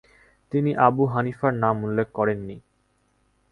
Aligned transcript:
তিনি 0.51 0.71
আবু 0.87 1.03
হানিফার 1.05 1.51
নাম 1.53 1.75
উল্লেখ 1.83 2.07
করেননি। 2.13 2.57